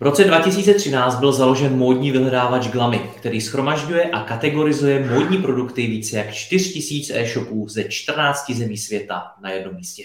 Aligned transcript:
V 0.00 0.02
roce 0.02 0.24
2013 0.24 1.18
byl 1.20 1.32
založen 1.32 1.76
módní 1.76 2.10
vyhledávač 2.10 2.68
Glamy, 2.68 2.98
který 3.16 3.40
schromažďuje 3.40 4.04
a 4.04 4.20
kategorizuje 4.20 5.10
módní 5.14 5.38
produkty 5.38 5.86
více 5.86 6.16
jak 6.16 6.32
4000 6.32 7.14
e-shopů 7.20 7.68
ze 7.68 7.84
14 7.84 8.50
zemí 8.50 8.76
světa 8.76 9.32
na 9.42 9.50
jednom 9.50 9.74
místě. 9.74 10.02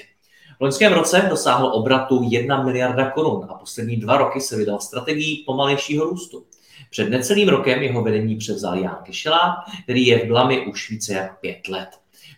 V 0.58 0.62
loňském 0.62 0.94
roce 0.94 1.26
dosáhl 1.30 1.68
obratu 1.68 2.28
1 2.30 2.64
miliarda 2.64 3.10
korun 3.10 3.48
a 3.50 3.54
poslední 3.54 3.98
dva 3.98 4.18
roky 4.18 4.42
se 4.42 4.58
vydal 4.58 4.80
strategií 4.80 5.44
pomalejšího 5.46 6.06
růstu. 6.06 6.44
Před 6.90 7.10
necelým 7.10 7.50
rokem 7.50 7.84
jeho 7.84 8.04
vedení 8.04 8.36
převzal 8.36 8.78
Jan 8.78 8.98
Kešelá, 9.04 9.66
který 9.84 10.08
je 10.08 10.20
v 10.20 10.28
Glamy 10.28 10.66
už 10.66 10.90
více 10.90 11.14
jak 11.14 11.40
pět 11.40 11.68
let. 11.68 11.90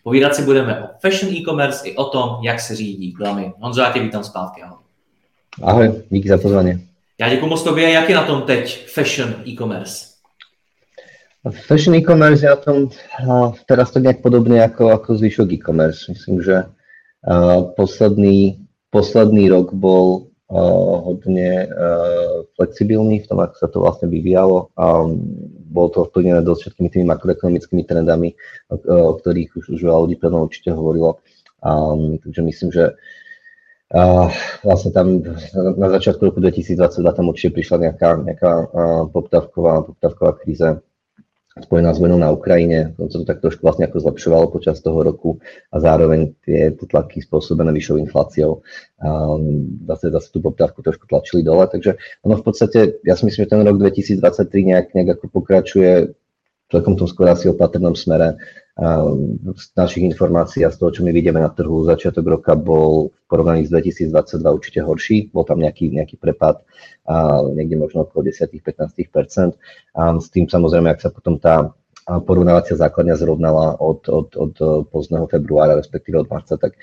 Povídat 0.02 0.34
si 0.34 0.42
budeme 0.42 0.82
o 0.82 0.86
fashion 1.00 1.34
e-commerce 1.34 1.88
i 1.88 1.96
o 1.96 2.04
tom, 2.04 2.38
jak 2.42 2.60
se 2.60 2.76
řídí 2.76 3.12
Glamy. 3.12 3.52
Honzo, 3.58 3.80
já 3.80 3.92
tě 3.92 4.00
vítám 4.00 4.24
zpátky. 4.24 4.62
Ahoj. 4.62 4.78
Ahoj, 5.62 6.02
díky 6.10 6.28
za 6.28 6.38
pozvání. 6.38 6.87
Já 7.20 7.28
děkuji 7.28 7.46
moc 7.46 7.62
tobě. 7.62 7.90
Jak 7.90 8.08
je 8.08 8.14
na 8.14 8.26
tom 8.26 8.42
teď 8.42 8.86
fashion 8.86 9.34
e-commerce? 9.46 10.06
Fashion 11.66 11.94
e-commerce 11.94 12.46
je 12.46 12.50
na 12.50 12.56
tom 12.56 12.88
teraz 13.66 13.90
to 13.90 13.98
nejak 13.98 14.22
podobne 14.22 14.62
ako, 14.62 14.94
ako 14.94 15.18
zvyšok 15.18 15.48
e-commerce. 15.52 16.06
Myslím, 16.12 16.42
že 16.42 16.62
uh, 16.62 17.74
posledný, 17.74 18.62
posledný 18.90 19.50
rok 19.50 19.74
bol 19.74 20.30
uh, 20.46 20.94
hodne 21.10 21.66
uh, 21.66 22.46
flexibilný 22.54 23.22
v 23.22 23.26
tom, 23.26 23.38
ako 23.42 23.54
sa 23.54 23.66
to 23.66 23.82
vlastne 23.82 24.06
vyvíjalo. 24.06 24.70
Um, 24.78 25.18
bolo 25.74 25.88
to 25.90 25.98
ovplyvnené 26.06 26.42
dosť 26.46 26.60
všetkými 26.70 26.88
tými 26.90 27.06
makroekonomickými 27.10 27.82
trendami, 27.82 28.34
o, 28.70 28.78
o 29.10 29.12
ktorých 29.18 29.58
už, 29.58 29.74
už 29.74 29.80
veľa 29.82 30.06
ľudí 30.06 30.16
predno 30.22 30.46
určite 30.46 30.70
hovorilo. 30.70 31.18
Um, 31.66 32.18
takže 32.22 32.42
myslím, 32.42 32.70
že 32.70 32.94
vlastne 34.64 34.90
tam 34.92 35.24
na 35.80 35.88
začiatku 35.88 36.28
roku 36.28 36.38
2022 36.44 36.76
tam 37.16 37.32
určite 37.32 37.56
prišla 37.56 37.76
nejaká, 37.88 38.10
nejaká 38.20 38.52
uh, 38.68 39.04
poptávková, 39.08 39.88
poptávková 39.88 40.36
kríza 40.44 40.84
spojená 41.58 41.90
s 41.90 41.98
vojnou 41.98 42.22
na 42.22 42.30
Ukrajine, 42.30 42.94
to 42.94 43.10
sa 43.10 43.18
to 43.18 43.26
tak 43.26 43.42
trošku 43.42 43.66
vlastne 43.66 43.90
ako 43.90 43.98
zlepšovalo 43.98 44.46
počas 44.52 44.78
toho 44.78 45.02
roku 45.02 45.42
a 45.74 45.82
zároveň 45.82 46.30
tie 46.46 46.70
tlaky 46.70 47.18
spôsobené 47.18 47.74
vyššou 47.74 47.98
infláciou. 47.98 48.62
Um, 49.02 49.82
zase, 49.90 50.14
zase 50.14 50.28
tú 50.30 50.38
poptávku 50.38 50.86
trošku 50.86 51.10
tlačili 51.10 51.42
dole, 51.42 51.66
takže 51.66 51.98
ono 52.22 52.38
v 52.38 52.44
podstate, 52.46 53.02
ja 53.02 53.18
si 53.18 53.26
myslím, 53.26 53.46
že 53.46 53.50
ten 53.50 53.62
rok 53.66 53.74
2023 53.74 54.70
nejak, 54.70 54.86
nejak 54.94 55.18
ako 55.18 55.24
pokračuje 55.34 56.14
celkom 56.68 56.94
tom 57.00 57.08
skôr 57.08 57.32
asi 57.32 57.48
opatrnom 57.48 57.96
smere 57.96 58.36
z 58.78 59.64
našich 59.74 60.06
informácií 60.06 60.62
a 60.62 60.70
z 60.70 60.78
toho, 60.78 60.90
čo 60.94 61.02
my 61.02 61.10
vidíme 61.10 61.42
na 61.42 61.50
trhu, 61.50 61.82
začiatok 61.82 62.22
roka 62.38 62.54
bol 62.54 63.10
v 63.10 63.24
porovnaní 63.26 63.66
s 63.66 63.74
2022 63.74 64.38
určite 64.38 64.80
horší. 64.86 65.34
Bol 65.34 65.42
tam 65.42 65.58
nejaký, 65.58 65.90
nejaký 65.90 66.14
prepad, 66.14 66.62
niekde 67.58 67.74
možno 67.74 68.06
okolo 68.06 68.30
10-15%. 68.30 69.58
A 69.98 70.02
s 70.22 70.30
tým 70.30 70.46
samozrejme, 70.46 70.94
ak 70.94 71.02
sa 71.02 71.10
potom 71.10 71.42
tá 71.42 71.74
porovnávacia 72.06 72.78
základňa 72.78 73.18
zrovnala 73.18 73.82
od, 73.82 74.06
od, 74.06 74.28
od 74.38 74.54
pozdného 74.94 75.26
februára, 75.26 75.74
respektíve 75.74 76.22
od 76.22 76.30
marca, 76.30 76.54
tak 76.54 76.78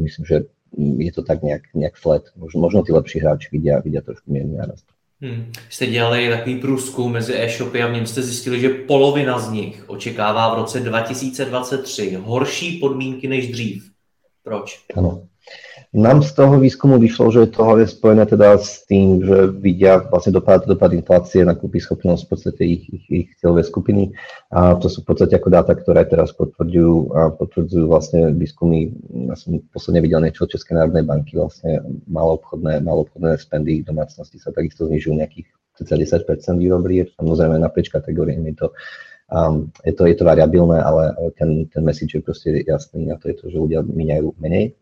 myslím, 0.00 0.24
že 0.24 0.36
je 0.76 1.12
to 1.12 1.22
tak 1.28 1.44
nejak, 1.44 1.76
nejak 1.76 2.00
flat. 2.00 2.24
Možno, 2.40 2.64
možno 2.64 2.80
tí 2.88 2.92
lepší 2.96 3.20
hráči 3.20 3.52
vidia, 3.52 3.84
vidia 3.84 4.00
trošku 4.00 4.32
mierny 4.32 4.56
nárast. 4.56 4.88
Hmm. 5.20 5.52
Jste 5.70 5.86
dělali 5.86 6.28
takový 6.28 6.60
průzkum 6.60 7.12
mezi 7.12 7.34
e-shopy 7.34 7.82
a 7.82 7.86
v 7.86 7.92
něm 7.92 8.06
jste 8.06 8.22
zjistili, 8.22 8.60
že 8.60 8.68
polovina 8.68 9.38
z 9.38 9.50
nich 9.50 9.84
očekává 9.86 10.54
v 10.54 10.58
roce 10.58 10.80
2023 10.80 12.18
horší 12.20 12.78
podmínky 12.78 13.28
než 13.28 13.52
dřív. 13.52 13.90
Proč? 14.42 14.84
Ano. 14.96 15.28
Nám 15.88 16.20
z 16.20 16.36
toho 16.36 16.60
výskumu 16.60 17.00
vyšlo, 17.00 17.32
že 17.32 17.48
to 17.48 17.80
je 17.80 17.88
spojené 17.88 18.28
teda 18.28 18.60
s 18.60 18.84
tým, 18.84 19.24
že 19.24 19.48
vidia 19.56 20.04
vlastne 20.04 20.36
dopad, 20.36 20.68
dopad 20.68 20.92
inflácie 20.92 21.40
na 21.48 21.56
kúpy 21.56 21.80
schopnosť 21.80 22.22
v 22.24 22.28
podstate 22.28 22.62
ich, 22.68 22.84
ich, 22.92 23.04
ich 23.08 23.28
cieľové 23.40 23.64
skupiny. 23.64 24.12
A 24.52 24.76
to 24.76 24.92
sú 24.92 25.00
v 25.00 25.08
podstate 25.08 25.40
ako 25.40 25.48
dáta, 25.48 25.72
ktoré 25.72 26.04
teraz 26.04 26.36
potvrdzujú, 26.36 26.92
a 27.16 27.32
potvrdzujú 27.32 27.88
vlastne 27.88 28.36
výskumy. 28.36 28.92
Ja 29.32 29.36
som 29.40 29.64
posledne 29.72 30.04
videl 30.04 30.20
niečo 30.20 30.44
od 30.44 30.52
Českej 30.52 30.76
národnej 30.76 31.08
banky, 31.08 31.40
vlastne 31.40 31.80
maloobchodné, 32.04 32.84
maloobchodné 32.84 33.40
spendy 33.40 33.80
domácnosti 33.80 34.36
sa 34.36 34.52
takisto 34.52 34.84
znižujú 34.92 35.16
nejakých 35.16 35.48
10% 35.88 36.20
year 36.60 37.08
Samozrejme 37.16 37.64
naprieč 37.64 37.88
kategóriami 37.88 38.52
to 38.60 38.76
Um, 39.28 39.68
je, 39.84 39.92
to, 39.92 40.08
je 40.08 40.16
to 40.16 40.24
variabilné, 40.24 40.80
ale 40.80 41.12
ten, 41.36 41.68
ten 41.68 41.84
message 41.84 42.16
je 42.16 42.24
proste 42.24 42.48
jasný 42.64 43.12
a 43.12 43.20
to 43.20 43.28
je 43.28 43.36
to, 43.36 43.52
že 43.52 43.60
ľudia 43.60 43.84
minajú 43.84 44.32
menej 44.40 44.72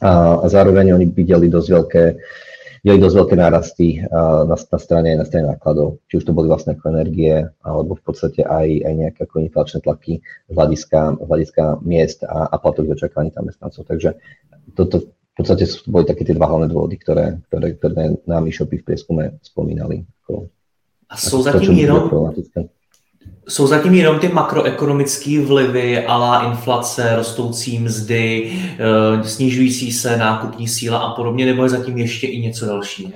a, 0.00 0.42
zároveň 0.48 0.94
oni 0.94 1.06
videli 1.10 1.46
dosť 1.46 1.68
veľké, 1.70 2.04
videli 2.82 3.00
dosť 3.00 3.16
veľké 3.16 3.34
nárasty 3.38 3.86
na, 4.10 4.56
na, 4.56 4.78
strane, 4.78 5.10
na 5.16 5.24
strane 5.24 5.46
nákladov, 5.52 6.02
či 6.08 6.20
už 6.20 6.24
to 6.28 6.36
boli 6.36 6.48
vlastne 6.48 6.76
ako 6.76 6.94
energie, 6.94 7.46
alebo 7.64 7.96
v 7.96 8.02
podstate 8.04 8.44
aj, 8.44 8.68
aj 8.84 8.92
nejaké 8.94 9.20
ako 9.24 9.36
inflačné 9.44 9.78
tlaky 9.80 10.20
z 10.20 10.52
hľadiska, 10.52 11.00
z 11.20 11.26
hľadiska 11.28 11.62
miest 11.80 12.24
a, 12.24 12.50
a 12.50 12.56
platových 12.60 13.00
očakávaní 13.00 13.32
zamestnancov. 13.32 13.88
Takže 13.88 14.20
toto 14.76 15.08
v 15.34 15.42
podstate 15.42 15.66
sú, 15.66 15.82
boli 15.90 16.06
také 16.06 16.22
tie 16.22 16.38
dva 16.38 16.46
hlavné 16.46 16.70
dôvody, 16.70 16.94
ktoré, 16.94 17.42
ktoré, 17.50 17.74
ktoré 17.74 18.22
nám 18.22 18.46
e-shopy 18.46 18.78
v 18.78 18.86
prieskume 18.86 19.34
spomínali. 19.42 20.06
Ako, 20.22 20.46
a 21.10 21.14
sú 21.18 21.42
zatím 21.42 21.74
jenom, 21.74 22.06
jsou 23.48 23.66
zatím 23.66 23.94
jenom 23.94 24.18
ty 24.18 24.28
makroekonomické 24.28 25.40
vlivy, 25.40 26.06
ale 26.06 26.46
inflace, 26.46 27.16
rostoucí 27.16 27.78
mzdy, 27.78 28.52
eh, 28.78 29.24
snižující 29.24 29.92
se 29.92 30.16
nákupní 30.16 30.68
síla 30.68 30.98
a 30.98 31.14
podobně, 31.14 31.46
nebo 31.46 31.62
je 31.62 31.68
zatím 31.68 31.98
ještě 31.98 32.26
i 32.26 32.40
něco 32.40 32.66
dalšího? 32.66 33.10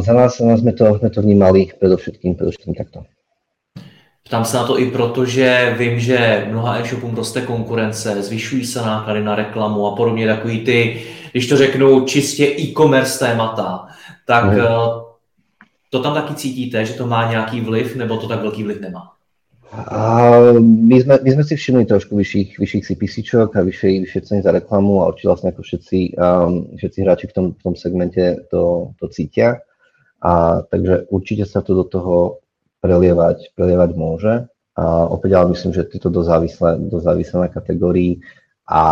Za 0.00 0.12
nás, 0.12 0.38
za 0.38 0.46
nás 0.46 0.60
jsme, 0.60 0.72
to, 0.72 0.98
jsme 0.98 1.10
to 1.10 1.22
vnímali 1.22 1.66
především, 1.78 2.34
především 2.34 2.74
takto. 2.74 3.02
Ptám 4.24 4.44
se 4.44 4.56
na 4.56 4.64
to 4.64 4.80
i 4.80 4.90
proto, 4.90 5.24
že 5.24 5.74
vím, 5.78 6.00
že 6.00 6.46
mnoha 6.50 6.78
e-shopům 6.78 7.14
roste 7.14 7.40
konkurence, 7.40 8.22
zvyšují 8.22 8.64
se 8.64 8.82
náklady 8.82 9.24
na 9.24 9.34
reklamu 9.34 9.86
a 9.86 9.96
podobně 9.96 10.26
takový 10.26 10.60
ty, 10.60 11.02
když 11.32 11.48
to 11.48 11.56
řeknu, 11.56 12.04
čistě 12.04 12.46
e-commerce 12.46 13.18
témata, 13.18 13.86
tak 14.26 14.44
mm. 14.44 14.60
To 15.90 16.00
tam 16.00 16.14
taky 16.14 16.34
cítíte, 16.34 16.84
že 16.86 16.94
to 16.94 17.06
má 17.06 17.30
nějaký 17.30 17.60
vliv, 17.60 17.96
nebo 17.96 18.16
to 18.16 18.28
tak 18.28 18.42
velký 18.42 18.64
vliv 18.64 18.80
nemá? 18.80 19.12
A 19.70 20.26
my, 20.58 20.98
sme, 20.98 21.18
my 21.22 21.30
sme 21.30 21.44
si 21.46 21.54
všimli 21.54 21.86
trošku 21.86 22.18
vyšších, 22.18 22.58
vyšších 22.58 22.84
CPCčok 22.90 23.54
a 23.54 23.62
vyššej, 23.62 24.02
vyššie 24.02 24.20
ceny 24.22 24.40
za 24.42 24.50
reklamu 24.50 25.02
a 25.02 25.14
určite 25.14 25.30
vlastne 25.30 25.54
ako 25.54 25.62
všetci, 25.62 25.98
um, 26.18 26.74
všetci 26.74 26.98
hráči 27.06 27.26
v 27.30 27.34
tom, 27.34 27.46
v 27.54 27.62
tom 27.62 27.74
segmente 27.78 28.50
to, 28.50 28.90
to 28.98 29.06
cítia. 29.14 29.62
A 30.26 30.62
takže 30.66 31.06
určite 31.14 31.46
sa 31.46 31.62
to 31.62 31.78
do 31.78 31.86
toho 31.86 32.42
prelievať, 32.82 33.54
prelievať 33.54 33.90
môže. 33.94 34.34
A 34.74 34.84
opäť 35.06 35.38
ale 35.38 35.54
myslím, 35.54 35.70
že 35.70 35.86
je 35.86 36.02
to 36.02 36.10
dosť 36.10 36.28
závislé, 36.28 36.70
dosť 36.90 37.04
závislé 37.06 37.36
na 37.46 37.50
kategórii 37.50 38.12
a 38.70 38.82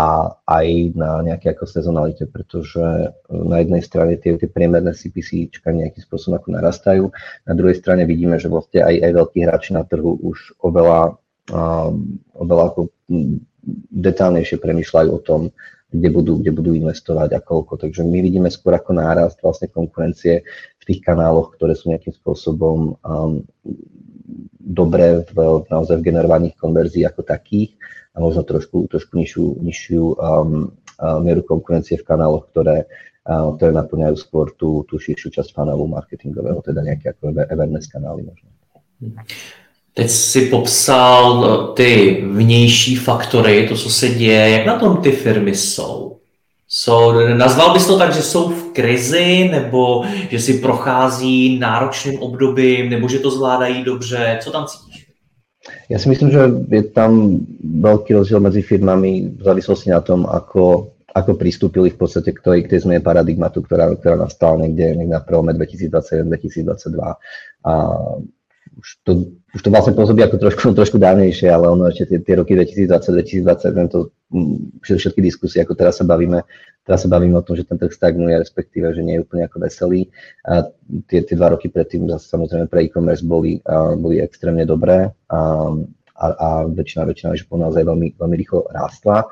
aj 0.48 0.66
na 0.98 1.22
nejaké 1.22 1.54
ako 1.54 1.68
sezonalite, 1.70 2.26
pretože 2.26 3.12
na 3.30 3.56
jednej 3.62 3.78
strane 3.84 4.18
tie, 4.18 4.34
tie 4.34 4.50
priemerné 4.50 4.90
CPC 4.90 5.54
nejakým 5.54 6.02
spôsobom 6.02 6.40
ako 6.40 6.48
narastajú, 6.58 7.04
na 7.46 7.54
druhej 7.54 7.78
strane 7.78 8.02
vidíme, 8.02 8.42
že 8.42 8.50
vlastne 8.50 8.82
aj, 8.82 8.94
aj 9.06 9.12
veľkí 9.14 9.38
hráči 9.46 9.70
na 9.78 9.86
trhu 9.86 10.18
už 10.18 10.58
oveľa, 10.66 11.14
um, 11.54 12.18
oveľa 12.34 12.64
ako 12.74 12.80
detálnejšie 13.94 14.58
premyšľajú 14.58 15.10
o 15.14 15.20
tom, 15.22 15.54
kde 15.88 16.08
budú, 16.10 16.42
kde 16.42 16.52
budú 16.52 16.70
investovať 16.74 17.38
a 17.38 17.40
koľko. 17.40 17.80
Takže 17.80 18.02
my 18.04 18.18
vidíme 18.20 18.50
skôr 18.50 18.76
ako 18.76 18.98
nárast 18.98 19.40
vlastne 19.40 19.70
konkurencie 19.70 20.44
v 20.80 20.84
tých 20.84 21.00
kanáloch, 21.00 21.56
ktoré 21.56 21.78
sú 21.78 21.94
nejakým 21.94 22.12
spôsobom 22.18 22.98
um, 22.98 23.46
dobré 24.58 25.24
v, 25.32 25.64
naozaj 25.70 26.02
v 26.02 26.06
generovaní 26.12 26.52
konverzií 26.58 27.08
ako 27.08 27.24
takých 27.24 27.78
a 28.18 28.20
možno 28.20 28.42
trošku, 28.42 28.90
trošku 28.90 29.14
nižšiu, 29.14 29.62
nižšiu 29.62 30.02
um, 30.02 30.74
uh, 30.98 31.22
mieru 31.22 31.46
konkurencie 31.46 31.94
v 31.94 32.02
kanáloch, 32.02 32.50
ktoré 32.50 32.90
ktoré 33.28 33.76
naplňajú 33.76 34.16
skôr 34.16 34.56
tú, 34.56 34.88
tú 34.88 34.96
širšiu 34.96 35.28
časť 35.28 35.52
panelu 35.52 35.84
marketingového, 35.84 36.64
teda 36.64 36.80
nejaké 36.80 37.12
ako 37.12 37.36
awareness 37.52 37.84
kanály 37.84 38.24
možno. 38.24 38.48
Teď 39.92 40.10
si 40.10 40.40
popsal 40.46 41.24
eh, 41.44 41.74
ty 41.74 41.90
vnější 42.24 42.96
faktory, 42.96 43.68
to, 43.68 43.76
co 43.76 43.90
se 43.90 44.08
děje. 44.08 44.50
Jak 44.50 44.66
na 44.66 44.78
tom 44.78 44.96
ty 44.96 45.12
firmy 45.12 45.54
jsou? 45.54 46.14
So, 46.70 47.34
nazval 47.34 47.72
bys 47.72 47.86
to 47.86 47.98
tak, 47.98 48.14
že 48.14 48.22
jsou 48.22 48.48
v 48.48 48.72
krizi, 48.72 49.48
nebo 49.52 50.04
že 50.30 50.40
si 50.40 50.58
prochází 50.58 51.58
náročným 51.58 52.20
obdobím, 52.20 52.90
nebo 52.90 53.08
že 53.08 53.18
to 53.18 53.30
zvládají 53.30 53.84
dobře? 53.84 54.38
Co 54.42 54.50
tam 54.50 54.66
cítíš? 54.66 54.87
Ja 55.88 55.96
si 55.96 56.08
myslím, 56.12 56.28
že 56.28 56.42
je 56.68 56.82
tam 56.92 57.40
veľký 57.60 58.12
rozdiel 58.12 58.40
medzi 58.44 58.60
firmami 58.60 59.36
v 59.36 59.40
závislosti 59.40 59.88
na 59.88 60.04
tom, 60.04 60.28
ako, 60.28 60.92
ako 61.12 61.30
pristúpili 61.40 61.88
v 61.92 61.98
podstate 61.98 62.36
k 62.36 62.40
tej, 62.44 62.58
k 62.68 62.70
tej 62.76 62.80
zmene 62.84 63.00
paradigmatu, 63.00 63.64
ktorá, 63.64 63.88
ktorá 63.96 64.16
nastala 64.20 64.68
niekde, 64.68 64.98
niekde 64.98 65.16
na 65.16 65.24
prelome 65.24 65.56
2021-2022. 65.56 66.98
A 67.64 67.72
už 68.78 68.88
to, 69.02 69.37
už 69.56 69.60
to 69.64 69.72
vlastne 69.72 69.96
pôsobí 69.96 70.20
ako 70.20 70.36
trošku, 70.36 70.62
trošku 70.78 70.98
dávnejšie, 71.00 71.48
ale 71.48 71.72
ono 71.72 71.88
ešte 71.88 72.16
tie, 72.16 72.18
tie 72.20 72.34
roky 72.36 72.52
2020-2021, 72.56 73.92
to 73.92 74.12
mm, 74.32 74.84
všetky 74.84 75.20
diskusie, 75.24 75.64
ako 75.64 75.72
teraz 75.72 76.00
sa 76.00 76.04
bavíme, 76.04 76.44
teraz 76.84 77.04
sa 77.04 77.08
bavíme 77.08 77.36
o 77.36 77.44
tom, 77.44 77.56
že 77.56 77.64
ten 77.64 77.80
trh 77.80 77.92
stagnuje, 77.92 78.36
respektíve, 78.36 78.92
že 78.92 79.00
nie 79.00 79.16
je 79.16 79.24
úplne 79.24 79.48
ako 79.48 79.56
veselý. 79.64 80.12
A 80.44 80.68
tie, 81.08 81.24
tie 81.24 81.36
dva 81.36 81.56
roky 81.56 81.72
predtým 81.72 82.08
zase 82.12 82.28
samozrejme 82.28 82.68
pre 82.68 82.88
e-commerce 82.88 83.24
boli, 83.24 83.64
a, 83.64 83.96
boli 83.96 84.20
extrémne 84.20 84.68
dobré 84.68 85.08
a, 85.32 85.40
a, 86.18 86.26
a 86.28 86.48
väčšina, 86.68 87.08
väčšina 87.08 87.32
že 87.38 87.48
naozaj 87.48 87.88
veľmi, 87.88 88.20
veľmi 88.20 88.36
rýchlo 88.36 88.68
rástla. 88.68 89.24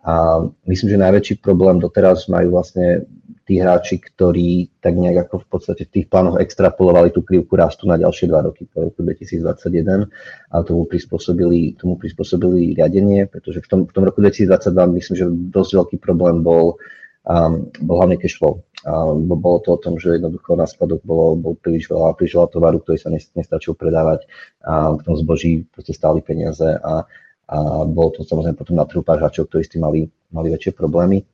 A 0.00 0.40
myslím, 0.64 0.96
že 0.96 1.04
najväčší 1.04 1.34
problém 1.44 1.76
doteraz 1.76 2.24
majú 2.32 2.56
vlastne 2.56 3.04
tí 3.50 3.58
hráči, 3.58 3.98
ktorí 3.98 4.78
tak 4.78 4.94
nejak 4.94 5.26
ako 5.26 5.42
v 5.42 5.46
podstate 5.50 5.82
v 5.82 5.90
tých 5.90 6.06
plánoch 6.06 6.38
extrapolovali 6.38 7.10
tú 7.10 7.26
krivku 7.26 7.58
rastu 7.58 7.90
na 7.90 7.98
ďalšie 7.98 8.30
dva 8.30 8.46
roky 8.46 8.62
po 8.70 8.86
roku 8.86 9.02
2021 9.02 10.06
a 10.54 10.56
tomu 10.62 10.86
prispôsobili, 10.86 11.74
tomu 11.74 11.98
prispôsobili 11.98 12.78
riadenie, 12.78 13.26
pretože 13.26 13.58
v 13.58 13.66
tom, 13.66 13.80
v 13.90 13.92
tom 13.92 14.06
roku 14.06 14.22
2022 14.22 14.70
myslím, 14.70 15.14
že 15.18 15.26
dosť 15.50 15.70
veľký 15.82 15.96
problém 15.98 16.46
bol, 16.46 16.78
um, 17.26 17.66
bol 17.82 17.98
hlavne 17.98 18.22
cash 18.22 18.38
flow. 18.38 18.62
Um, 18.86 19.26
bolo 19.26 19.58
to 19.66 19.74
o 19.74 19.82
tom, 19.82 19.98
že 19.98 20.22
jednoducho 20.22 20.54
na 20.54 20.70
skladoch 20.70 21.02
bolo, 21.02 21.34
bol 21.34 21.58
príliš 21.58 21.90
veľa, 21.90 22.14
príliš 22.14 22.38
veľa 22.38 22.54
tovaru, 22.54 22.78
ktorý 22.86 23.02
sa 23.02 23.10
nestačil 23.10 23.74
predávať 23.74 24.30
a 24.62 24.94
v 24.94 25.02
tom 25.02 25.18
zboží 25.18 25.66
proste 25.74 25.90
stáli 25.90 26.22
peniaze 26.22 26.78
a, 26.78 27.02
a 27.50 27.56
bolo 27.82 28.14
to 28.14 28.22
samozrejme 28.22 28.54
potom 28.54 28.78
na 28.78 28.86
trhu 28.86 29.02
hráčov, 29.02 29.50
ktorí 29.50 29.66
s 29.66 29.74
tým 29.74 29.82
mali, 29.82 30.06
mali 30.30 30.54
väčšie 30.54 30.70
problémy. 30.70 31.26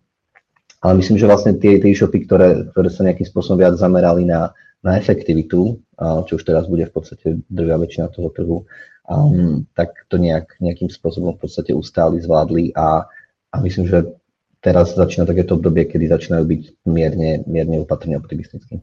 Ale 0.86 1.02
myslím, 1.02 1.18
že 1.18 1.26
vlastne 1.26 1.58
tie, 1.58 1.82
tie 1.82 1.90
e-shopy, 1.90 2.30
ktoré, 2.30 2.70
ktoré 2.70 2.88
sa 2.94 3.02
nejakým 3.02 3.26
spôsobom 3.26 3.58
viac 3.58 3.74
zamerali 3.74 4.22
na, 4.22 4.54
na 4.86 4.94
efektivitu, 4.94 5.82
čo 5.98 6.32
už 6.38 6.46
teraz 6.46 6.70
bude 6.70 6.86
v 6.86 6.94
podstate 6.94 7.42
drvia 7.50 7.74
väčšina 7.74 8.06
toho 8.14 8.30
trhu, 8.30 8.62
um, 9.10 9.66
tak 9.74 10.06
to 10.06 10.14
nejak, 10.14 10.54
nejakým 10.62 10.86
spôsobom 10.86 11.34
v 11.34 11.42
podstate 11.42 11.74
ustáli, 11.74 12.22
zvládli 12.22 12.70
a, 12.78 13.02
a 13.50 13.56
myslím, 13.66 13.90
že 13.90 14.14
teraz 14.62 14.94
začína 14.94 15.26
takéto 15.26 15.58
obdobie, 15.58 15.90
kedy 15.90 16.06
začínajú 16.06 16.44
byť 16.46 16.62
mierne, 16.86 17.42
mierne 17.50 17.82
opatrne 17.82 18.14
optimistickí. 18.14 18.78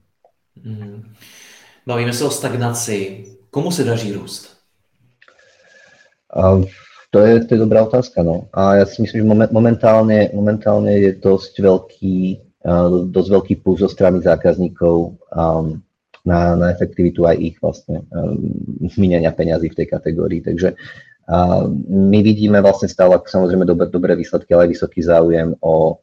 Mm. 0.60 1.08
Bavíme 1.88 2.14
se 2.14 2.26
o 2.26 2.32
stagnaci. 2.32 3.26
Komu 3.50 3.72
se 3.72 3.84
daří 3.84 4.12
růst? 4.12 4.58
Uh, 6.36 6.66
to 7.14 7.22
je, 7.22 7.46
to 7.46 7.52
je 7.54 7.62
dobrá 7.62 7.86
otázka, 7.86 8.26
no. 8.26 8.50
A 8.50 8.82
ja 8.82 8.86
si 8.90 9.06
myslím, 9.06 9.22
že 9.22 9.30
momentálne, 9.54 10.34
momentálne 10.34 10.98
je 10.98 11.12
dosť 11.14 11.54
veľký, 11.62 12.18
uh, 12.66 13.06
dosť 13.06 13.30
veľký 13.30 13.54
plus 13.62 13.86
zo 13.86 13.90
strany 13.90 14.18
zákazníkov 14.26 15.22
um, 15.30 15.78
na, 16.26 16.58
na 16.58 16.74
efektivitu 16.74 17.30
aj 17.30 17.38
ich 17.38 17.56
vlastne 17.62 18.02
um, 18.10 18.50
minenia 18.98 19.30
peňazí 19.30 19.70
v 19.70 19.78
tej 19.78 19.88
kategórii. 19.94 20.42
Takže 20.42 20.74
uh, 20.74 21.70
my 21.86 22.20
vidíme 22.26 22.58
vlastne 22.66 22.90
stále 22.90 23.14
samozrejme 23.22 23.70
dobré, 23.70 23.94
dobré 23.94 24.18
výsledky, 24.18 24.50
ale 24.58 24.66
aj 24.66 24.74
vysoký 24.74 25.06
záujem 25.06 25.54
o, 25.62 26.02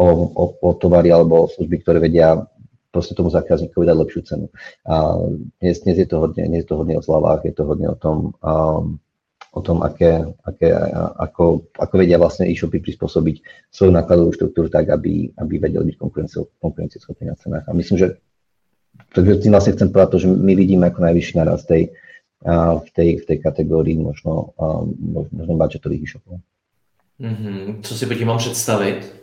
o, 0.00 0.06
o, 0.32 0.44
o 0.56 0.68
tovary 0.72 1.12
alebo 1.12 1.44
o 1.44 1.50
služby, 1.52 1.84
ktoré 1.84 2.00
vedia 2.00 2.40
proste 2.88 3.12
tomu 3.12 3.28
zákazníkovi 3.28 3.84
dať 3.88 3.96
lepšiu 3.96 4.20
cenu. 4.24 4.46
A 4.88 5.20
dnes, 5.60 5.84
dnes, 5.84 5.96
je 6.00 6.08
to 6.08 6.16
hodne, 6.16 6.48
dnes 6.48 6.64
je 6.64 6.68
to 6.68 6.80
hodne 6.80 6.96
o 6.96 7.04
zľavách, 7.04 7.44
je 7.44 7.54
to 7.56 7.64
hodne 7.68 7.88
o 7.92 7.96
tom, 7.96 8.36
um, 8.40 9.00
o 9.52 9.60
tom, 9.60 9.84
aké, 9.84 10.24
aké, 10.48 10.72
ako, 11.20 11.68
ako 11.76 11.94
vedia 12.00 12.16
vlastne 12.16 12.48
e-shopy 12.48 12.80
prispôsobiť 12.80 13.68
svoju 13.68 13.92
nákladovú 13.92 14.32
štruktúru 14.32 14.72
tak, 14.72 14.88
aby, 14.88 15.28
aby 15.36 15.54
vedeli 15.60 15.92
byť 15.92 15.96
konkurencieschopní 16.56 17.28
na 17.28 17.36
cenách. 17.36 17.68
A 17.68 17.76
myslím, 17.76 18.00
že 18.00 18.08
takže 19.12 19.44
tým 19.44 19.52
vlastne 19.52 19.76
chcem 19.76 19.92
povedať 19.92 20.10
to, 20.16 20.18
že 20.24 20.28
my 20.32 20.52
vidíme 20.56 20.88
ako 20.88 21.04
najvyšší 21.04 21.34
naraz 21.36 21.68
tej, 21.68 21.92
v 22.80 22.88
tej, 22.96 23.08
v 23.20 23.24
tej 23.28 23.38
kategórii 23.44 23.94
možno, 24.00 24.56
možno 25.32 25.54
budgetových 25.60 26.02
e-shopov. 26.08 26.40
Mm-hmm. 27.20 27.84
Co 27.84 27.92
si 27.94 28.06
by 28.06 28.24
mám 28.24 28.38
představit? 28.38 29.21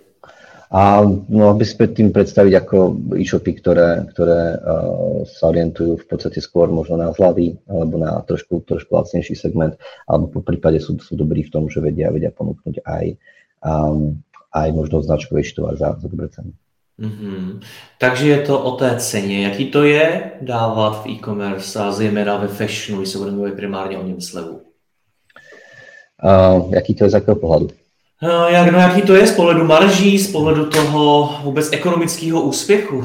A 0.69 1.01
no, 1.01 1.49
aby 1.49 1.65
sme 1.65 1.89
tým 1.89 2.13
predstaviť 2.13 2.53
ako 2.61 2.77
e-shopy, 3.17 3.57
ktoré, 3.57 4.05
ktoré 4.13 4.53
uh, 4.53 5.25
sa 5.25 5.49
orientujú 5.49 5.97
v 5.97 6.05
podstate 6.05 6.37
skôr 6.45 6.69
možno 6.69 6.93
na 6.93 7.09
zľavy 7.09 7.57
alebo 7.65 7.97
na 7.97 8.21
trošku, 8.21 8.61
trošku 8.69 8.93
lacnejší 8.93 9.33
segment, 9.33 9.73
alebo 10.05 10.29
po 10.29 10.41
prípade 10.45 10.77
sú, 10.77 11.01
sú 11.01 11.17
dobrí 11.17 11.41
v 11.41 11.49
tom, 11.49 11.73
že 11.73 11.81
vedia, 11.81 12.13
vedia 12.13 12.29
ponúknuť 12.29 12.85
aj, 12.85 13.05
um, 13.65 14.21
aj 14.53 14.69
možno 14.77 15.01
značkový 15.01 15.41
tovar 15.57 15.73
za, 15.73 15.97
za 15.97 16.05
dobré 16.05 16.29
ceny. 16.29 16.53
Mm-hmm. 17.01 17.59
Takže 17.97 18.27
je 18.27 18.39
to 18.45 18.63
o 18.63 18.71
té 18.77 18.95
ceně. 18.99 19.43
Jaký 19.49 19.65
to 19.71 19.83
je 19.83 20.31
dávat 20.41 21.03
v 21.03 21.09
e-commerce 21.09 21.79
a 21.79 21.91
zejména 21.91 22.37
ve 22.37 22.47
fashionu, 22.47 23.01
když 23.01 23.09
se 23.09 23.17
budeme 23.17 23.37
mluvit 23.37 23.55
primárně 23.55 23.97
o 23.97 24.03
něm 24.03 24.21
slevu? 24.21 24.61
Uh, 26.23 26.73
jaký 26.73 26.95
to 26.95 27.03
je 27.03 27.09
z 27.09 27.13
jakého 27.13 27.35
pohľadu? 27.35 27.71
Eh, 28.23 28.53
jak, 28.53 28.71
no, 28.71 28.79
jaký 28.79 29.01
to 29.01 29.15
je 29.15 29.27
z 29.27 29.35
pohledu 29.35 29.65
marží, 29.65 30.19
z 30.19 30.31
pohledu 30.31 30.65
toho 30.65 31.29
vůbec 31.43 31.73
ekonomického 31.73 32.41
úspěchu? 32.41 33.03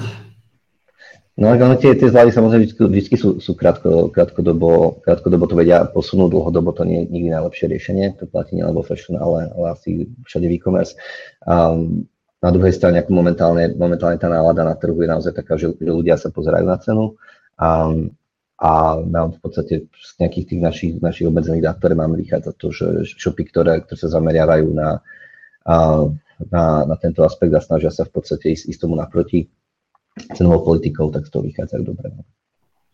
No 1.34 1.48
ale 1.48 1.58
ono 1.58 1.74
tie, 1.74 1.98
tie 1.98 2.06
zľavy 2.06 2.30
samozrejme 2.30 2.62
vždy, 2.62 2.78
vždy 2.78 3.16
sú, 3.18 3.42
sú 3.42 3.58
krátko, 3.58 4.06
krátkodobo, 4.14 5.02
krátkodobo 5.02 5.50
to 5.50 5.58
vedia 5.58 5.82
posunúť, 5.82 6.30
dlhodobo 6.30 6.70
to 6.70 6.86
nie 6.86 7.02
je 7.02 7.10
nikdy 7.10 7.28
najlepšie 7.34 7.66
riešenie, 7.74 8.14
to 8.14 8.30
platí 8.30 8.54
nielen 8.54 8.70
vo 8.70 8.86
fashion, 8.86 9.18
ale, 9.18 9.50
ale 9.50 9.74
asi 9.74 10.06
všade 10.22 10.46
v 10.46 10.54
e-commerce. 10.54 10.94
Um, 11.42 12.06
na 12.38 12.54
druhej 12.54 12.70
strane, 12.70 13.02
ako 13.02 13.18
momentálne, 13.18 13.74
momentálne 13.74 14.14
tá 14.14 14.30
nálada 14.30 14.62
na 14.62 14.78
trhu 14.78 14.94
je 14.94 15.10
naozaj 15.10 15.34
taká, 15.34 15.58
že, 15.58 15.74
že 15.74 15.90
ľudia 15.90 16.14
sa 16.14 16.30
pozerajú 16.30 16.70
na 16.70 16.78
cenu 16.78 17.18
um, 17.58 18.14
a 18.58 19.02
nám 19.02 19.34
v 19.34 19.38
podstate 19.42 19.74
z 19.90 20.10
nejakých 20.22 20.46
tých 20.46 20.60
našich, 20.62 20.92
našich 21.02 21.26
obmedzených 21.26 21.64
dát, 21.66 21.76
ktoré 21.78 21.98
máme, 21.98 22.14
vychádza 22.22 22.54
to, 22.54 22.70
že 22.70 22.86
shopy, 23.18 23.50
ktoré, 23.50 23.82
ktoré 23.82 23.98
sa 23.98 24.14
zameriavajú 24.14 24.70
na, 24.70 25.02
na, 26.54 26.64
na 26.86 26.96
tento 27.02 27.26
aspekt 27.26 27.50
a 27.50 27.60
snažia 27.60 27.90
sa 27.90 28.06
v 28.06 28.14
podstate 28.14 28.54
ísť, 28.54 28.70
ísť 28.70 28.80
tomu 28.80 28.94
naproti 28.94 29.50
cenovou 30.38 30.74
politikou, 30.74 31.10
tak 31.10 31.26
z 31.26 31.30
toho 31.34 31.42
vychádzajú 31.50 31.82
dobre. 31.82 32.14
No. 32.14 32.22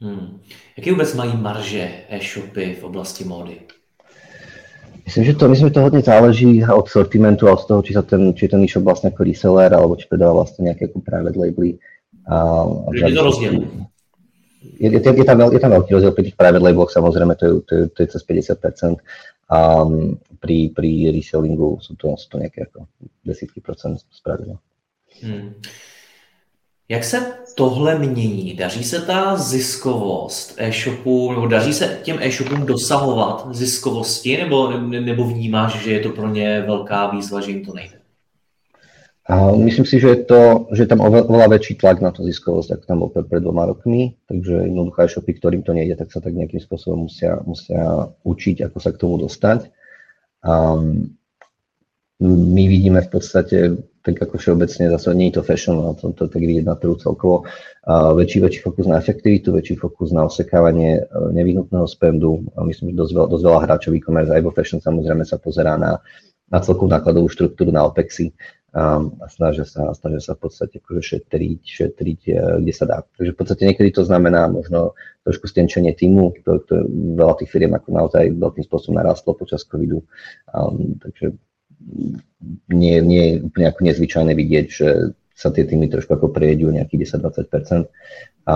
Hmm. 0.00 0.40
Jaké 0.76 0.92
vůbec 0.92 1.14
mají 1.14 1.36
marže 1.36 1.90
e-shopy 2.08 2.74
v 2.80 2.84
oblasti 2.84 3.24
módy? 3.24 3.60
Myslím, 5.04 5.24
že 5.24 5.34
to, 5.34 5.48
myslím, 5.48 5.68
že 5.68 5.74
to 5.74 5.80
hodne 5.80 6.00
záleží 6.00 6.64
od 6.64 6.88
sortimentu 6.88 7.48
a 7.48 7.52
od 7.52 7.66
toho, 7.66 7.82
či, 7.82 7.92
sa 7.92 8.02
ten, 8.02 8.32
či 8.32 8.48
ten 8.48 8.62
e-shop 8.64 8.84
vlastne 8.84 9.10
ako 9.10 9.26
reseller, 9.26 9.74
alebo 9.74 9.98
či 9.98 10.06
predáva 10.08 10.40
vlastne 10.40 10.70
nejaké 10.70 10.88
ako 10.88 11.02
private 11.02 11.36
labely. 11.36 11.76
A, 12.30 12.64
je 12.94 13.12
to 13.12 13.24
rozdiel 13.26 13.52
je, 14.62 14.88
je, 14.92 15.00
je, 15.00 15.24
tam, 15.24 15.40
je 15.40 15.60
tam 15.60 15.72
veľký 15.72 15.90
rozdiel 15.92 16.12
pri 16.12 16.24
tých 16.28 16.36
private 16.36 16.64
labeloch, 16.64 16.92
samozrejme 16.92 17.34
to 17.36 17.44
je, 17.44 17.52
to 17.64 17.72
je, 17.74 17.84
to 17.88 17.98
je 18.02 18.08
cez 18.16 18.22
50%. 18.24 19.00
A 19.50 19.82
pri, 20.38 20.70
pri 20.70 21.10
resellingu 21.10 21.82
sú 21.82 21.98
to, 21.98 22.14
sú 22.14 22.26
to 22.30 22.38
nejaké 22.38 22.70
ako 22.70 22.86
desítky 23.26 23.58
procent 23.58 23.98
spravidla. 24.14 24.62
Hmm. 25.26 25.58
Jak 26.88 27.04
se 27.04 27.32
tohle 27.54 27.98
mění? 27.98 28.54
Daří 28.54 28.84
se 28.84 29.02
ta 29.02 29.36
ziskovost 29.36 30.54
e-shopu, 30.56 31.32
nebo 31.32 31.46
daří 31.46 31.72
se 31.72 32.00
těm 32.02 32.18
e-shopům 32.20 32.66
dosahovat 32.66 33.46
ziskovosti, 33.50 34.36
nebo, 34.36 34.70
nebo 34.80 35.24
vnímáš, 35.24 35.82
že 35.82 35.92
je 35.92 36.00
to 36.00 36.08
pro 36.08 36.28
ně 36.28 36.64
velká 36.66 37.10
výzva, 37.10 37.40
že 37.40 37.50
jim 37.50 37.64
to 37.64 37.74
nejde? 37.74 37.99
A 39.30 39.54
myslím 39.54 39.86
si, 39.86 40.02
že 40.02 40.08
je, 40.10 40.18
to, 40.26 40.66
že 40.74 40.82
je 40.82 40.90
tam 40.90 41.06
oveľa 41.06 41.54
väčší 41.54 41.78
tlak 41.78 42.02
na 42.02 42.10
to 42.10 42.26
ziskovosť, 42.26 42.74
ako 42.74 42.84
tam 42.84 42.98
bol 42.98 43.10
pred, 43.14 43.30
pred 43.30 43.38
dvoma 43.38 43.62
rokmi, 43.62 44.18
takže 44.26 44.66
jednoduché 44.66 45.06
shopy, 45.06 45.38
ktorým 45.38 45.62
to 45.62 45.70
nejde, 45.70 45.94
tak 46.02 46.10
sa 46.10 46.18
tak 46.18 46.34
nejakým 46.34 46.58
spôsobom 46.58 47.06
musia, 47.06 47.38
musia 47.46 48.10
učiť, 48.26 48.66
ako 48.66 48.78
sa 48.82 48.90
k 48.90 48.98
tomu 48.98 49.22
dostať. 49.22 49.70
A 50.42 50.82
my 52.26 52.64
vidíme 52.66 52.98
v 53.06 53.10
podstate, 53.10 53.78
tak 54.02 54.18
ako 54.18 54.34
všeobecne, 54.34 54.90
zase 54.90 55.14
nie 55.14 55.30
je 55.30 55.38
to 55.38 55.46
fashion, 55.46 55.78
ale 55.78 55.94
to, 55.94 56.10
to 56.10 56.26
tak 56.26 56.42
vidieť 56.42 56.66
na 56.66 56.74
trhu 56.74 56.98
celkovo, 56.98 57.46
a 57.86 58.10
väčší, 58.12 58.42
väčší 58.42 58.60
fokus 58.66 58.90
na 58.90 58.98
efektivitu, 58.98 59.54
väčší 59.54 59.78
fokus 59.78 60.10
na 60.10 60.26
osekávanie 60.26 61.00
e, 61.00 61.02
nevyhnutného 61.32 61.86
spendu. 61.88 62.44
A 62.58 62.66
myslím, 62.66 62.92
že 62.92 62.98
dosť, 62.98 63.12
veľa, 63.14 63.26
dosť 63.30 63.44
veľa 63.46 63.60
hráčov 63.62 63.92
e-commerce 63.96 64.32
aj 64.34 64.42
vo 64.42 64.52
fashion 64.52 64.80
samozrejme 64.84 65.24
sa 65.24 65.40
pozerá 65.40 65.80
na, 65.80 65.96
na 66.52 66.58
celkovú 66.60 66.92
nákladovú 66.92 67.32
štruktúru, 67.32 67.72
na 67.72 67.88
OPEXy 67.88 68.28
um, 68.28 68.36
a 68.70 69.26
snažia 69.26 69.66
sa, 69.66 69.90
snažia 69.98 70.22
sa 70.22 70.32
v 70.38 70.46
podstate 70.46 70.78
akože 70.78 71.02
šetriť, 71.02 71.60
šetriť, 71.66 72.20
kde 72.62 72.72
sa 72.74 72.84
dá. 72.86 72.98
Takže 73.18 73.34
v 73.34 73.38
podstate 73.38 73.62
niekedy 73.66 73.90
to 73.90 74.06
znamená 74.06 74.46
možno 74.46 74.94
trošku 75.26 75.50
stenčenie 75.50 75.90
týmu, 75.90 76.38
to, 76.46 76.62
to 76.70 76.86
veľa 77.18 77.34
tých 77.42 77.50
firiem 77.50 77.74
ako 77.74 77.88
naozaj 77.90 78.30
veľkým 78.30 78.62
spôsobom 78.62 79.02
narastlo 79.02 79.34
počas 79.34 79.66
covidu, 79.66 80.06
um, 80.54 80.94
takže 81.02 81.34
nie, 82.70 82.96
nie 83.02 83.22
je 83.26 83.34
úplne 83.42 83.66
ako 83.74 83.80
nezvyčajné 83.90 84.32
vidieť, 84.38 84.66
že 84.70 84.88
sa 85.34 85.48
tie 85.48 85.64
týmy 85.64 85.88
trošku 85.88 86.12
ako 86.12 86.28
prejedú 86.30 86.68
nejakých 86.68 87.16
10-20%. 87.16 87.88
A 88.44 88.54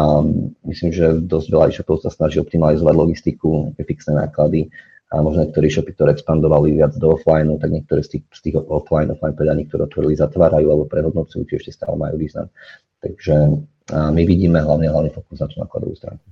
myslím, 0.69 0.91
že 0.93 1.17
dosť 1.25 1.49
veľa 1.49 1.67
e-shopov 1.73 2.05
sa 2.05 2.13
snaží 2.13 2.37
optimalizovať 2.39 2.95
logistiku, 2.95 3.73
fixné 3.81 4.21
náklady 4.21 4.69
a 5.15 5.23
možno 5.23 5.47
niektorí 5.47 5.71
shopy, 5.71 5.95
ktoré 5.95 6.19
expandovali 6.19 6.75
viac 6.75 6.99
do 6.99 7.15
offline, 7.15 7.55
tak 7.63 7.71
niektoré 7.71 8.03
z 8.03 8.19
tých, 8.19 8.25
z 8.35 8.41
tých 8.51 8.57
offline, 8.59 9.15
offline 9.15 9.39
predaní, 9.39 9.71
ktoré 9.71 9.87
otvorili, 9.87 10.19
zatvárajú 10.19 10.67
alebo 10.67 10.91
prehodnocujú, 10.91 11.47
či 11.47 11.63
ešte 11.63 11.71
stále 11.79 11.95
majú 11.95 12.19
význam. 12.19 12.51
Takže 12.99 13.63
my 13.95 14.23
vidíme 14.27 14.59
hlavne, 14.59 14.91
hlavne 14.91 15.15
fokus 15.15 15.39
na 15.39 15.47
tú 15.47 15.63
nákladovú 15.63 15.95
stránku. 15.95 16.27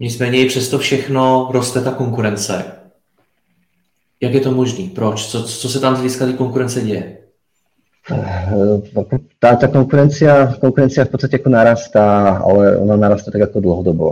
Nicméně 0.00 0.40
i 0.40 0.48
přesto 0.48 0.78
všechno 0.78 1.48
roste 1.52 1.80
ta 1.80 1.92
konkurence. 1.92 2.64
Jak 4.20 4.34
je 4.34 4.40
to 4.40 4.50
možné? 4.52 4.88
Proč? 4.94 5.26
Co, 5.26 5.42
co 5.42 5.68
se 5.68 5.80
tam 5.80 5.94
z 5.94 5.98
hlediska 5.98 6.32
konkurence 6.32 6.80
děje? 6.80 7.19
Tá, 9.38 9.60
tá 9.60 9.68
konkurencia, 9.68 10.56
konkurencia 10.56 11.04
v 11.04 11.12
podstate 11.12 11.36
ako 11.36 11.52
narastá, 11.52 12.40
ale 12.40 12.80
ona 12.80 12.96
narastá 12.96 13.28
tak 13.28 13.52
ako 13.52 13.60
dlhodobo. 13.60 14.06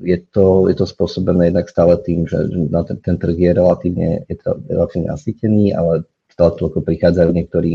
Je 0.00 0.16
to, 0.32 0.66
je 0.72 0.74
to 0.74 0.88
spôsobené 0.88 1.52
jednak 1.52 1.68
stále 1.68 2.00
tým, 2.00 2.24
že 2.24 2.40
ten, 2.88 2.98
ten 3.04 3.16
trh 3.20 3.36
je 3.36 3.50
relatívne, 3.52 4.24
je 4.26 4.36
to 4.40 4.56
relatívne 4.64 5.12
nasýtený, 5.12 5.76
ale 5.76 6.08
stále 6.32 6.50
tu 6.56 6.64
ako 6.66 6.80
prichádzajú 6.80 7.30
niektorí, 7.36 7.72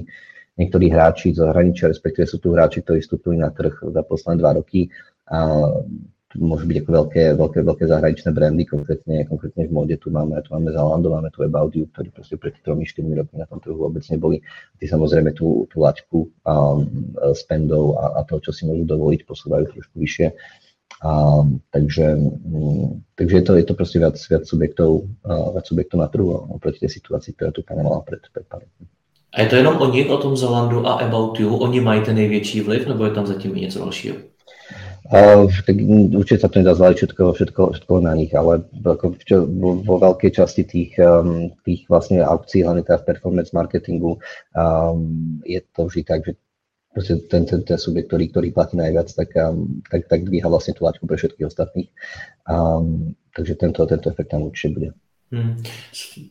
niektorí 0.58 0.86
hráči 0.90 1.38
z 1.38 1.46
zahraničia, 1.46 1.94
respektíve 1.94 2.26
sú 2.26 2.42
tu 2.42 2.58
hráči, 2.58 2.82
ktorí 2.82 3.00
vstúpili 3.06 3.38
na 3.38 3.54
trh 3.54 3.78
za 3.78 4.02
posledné 4.02 4.42
dva 4.42 4.52
roky. 4.58 4.90
A 5.30 5.70
môžu 6.36 6.68
byť 6.68 6.78
ako 6.84 6.92
veľké, 6.92 7.24
veľké, 7.40 7.60
veľké 7.64 7.86
zahraničné 7.88 8.30
brandy, 8.36 8.68
konkrétne, 8.68 9.24
konkrétne 9.24 9.64
v 9.64 9.72
móde 9.72 9.96
tu 9.96 10.12
máme, 10.12 10.36
tu 10.44 10.52
máme 10.52 10.76
Zalando, 10.76 11.08
máme 11.08 11.32
tu 11.32 11.40
About 11.48 11.72
You, 11.72 11.88
ktorí 11.88 12.12
proste 12.12 12.36
pred 12.36 12.52
3-4 12.60 13.16
rokmi 13.16 13.40
na 13.40 13.48
tom 13.48 13.64
trhu 13.64 13.80
vôbec 13.80 14.04
neboli. 14.12 14.44
Ty 14.76 14.92
samozrejme 14.92 15.32
tú, 15.32 15.64
tú 15.72 15.80
laťku 15.80 16.28
um, 16.44 16.84
spendov 17.32 17.96
a, 17.96 18.20
a 18.20 18.28
to, 18.28 18.44
čo 18.44 18.52
si 18.52 18.68
môžu 18.68 18.84
dovoliť, 18.84 19.24
posúvajú 19.24 19.72
trošku 19.72 19.96
vyššie. 19.96 20.28
Um, 21.00 21.64
takže, 21.72 22.20
um, 22.20 23.00
takže 23.16 23.36
je 23.40 23.44
to, 23.48 23.52
je 23.56 23.66
to 23.72 23.74
proste 23.78 23.98
viac, 24.04 24.20
viac, 24.20 24.44
subjektov, 24.44 25.08
uh, 25.24 25.56
viac 25.56 25.64
subjektov 25.64 25.98
na 26.04 26.12
trhu 26.12 26.28
oproti 26.52 26.84
tej 26.84 26.92
situácii, 26.92 27.40
ktorá 27.40 27.56
tu 27.56 27.64
panovala 27.64 28.04
pred, 28.04 28.20
pred 28.36 28.44
pár. 28.44 28.68
A 29.32 29.44
je 29.44 29.48
to 29.48 29.56
jenom 29.56 29.78
o 29.80 29.88
nich, 29.92 30.10
o 30.10 30.18
tom 30.18 30.36
Zalandu 30.36 30.88
a 30.88 31.04
About 31.04 31.40
You? 31.40 31.56
Oni 31.56 31.80
mají 31.80 32.02
ten 32.02 32.16
největší 32.16 32.62
vliv, 32.62 32.88
nebo 32.88 33.06
je 33.06 33.12
tam 33.12 33.28
zatím 33.28 33.56
něco 33.56 33.80
dalšího? 33.80 34.16
Uh, 35.08 35.48
tak 35.64 35.80
určite 36.20 36.44
sa 36.44 36.52
to 36.52 36.60
nedá 36.60 36.76
zvaliť 36.76 36.98
všetko, 37.00 37.24
všetko, 37.32 37.62
všetko 37.72 37.94
na 38.04 38.12
nich, 38.12 38.36
ale 38.36 38.60
ako 38.84 39.16
vo, 39.56 39.80
vo 39.80 39.96
veľkej 40.04 40.32
časti 40.36 40.68
tých, 40.68 41.00
um, 41.00 41.48
tých 41.64 41.88
vlastne 41.88 42.20
aukcií, 42.20 42.68
hlavne 42.68 42.84
teda 42.84 43.00
v 43.00 43.08
performance 43.16 43.56
marketingu, 43.56 44.20
um, 44.52 45.40
je 45.48 45.64
to 45.72 45.88
vždy 45.88 46.04
tak, 46.04 46.28
že 46.28 46.36
proste 46.92 47.24
ten, 47.32 47.48
ten, 47.48 47.64
ten 47.64 47.80
subjekt, 47.80 48.12
ktorý, 48.12 48.28
ktorý 48.36 48.48
platí 48.52 48.76
najviac, 48.76 49.08
tak, 49.16 49.32
um, 49.40 49.80
tak, 49.88 50.12
tak 50.12 50.28
dvíha 50.28 50.52
vlastne 50.52 50.76
tú 50.76 50.84
laťku 50.84 51.08
pre 51.08 51.16
všetkých 51.16 51.48
ostatných. 51.48 51.88
Um, 52.44 53.16
takže 53.32 53.56
tento, 53.56 53.88
tento 53.88 54.12
efekt 54.12 54.36
tam 54.36 54.44
určite 54.44 54.74
bude. 54.76 54.92
Hmm. 55.32 55.64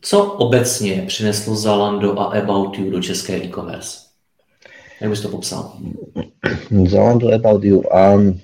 Co 0.01 0.33
obecně 0.33 1.03
přineslo 1.07 1.55
Zalando 1.55 2.19
a 2.19 2.23
About 2.23 2.77
You 2.77 2.91
do 2.91 3.01
české 3.01 3.37
e-commerce? 3.37 3.97
Jak 5.01 5.09
bys 5.09 5.21
to 5.21 5.29
popsal? 5.29 5.77
Zalando 6.89 7.33
About 7.33 7.63
You. 7.63 7.83
Um, 7.93 8.39